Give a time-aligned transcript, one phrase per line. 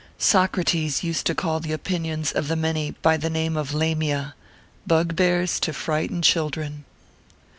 [0.19, 4.33] __Socrates used to call the opinions of the many by the name of Lamiæ
[4.87, 6.85] bugbears to frighten children....